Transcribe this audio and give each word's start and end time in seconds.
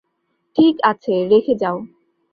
ঠিক 0.57 0.75
আছে, 0.83 1.13
রেখে 1.29 1.53
যাও। 1.55 1.77